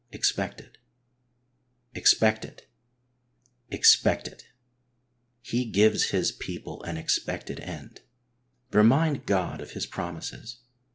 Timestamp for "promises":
9.85-10.57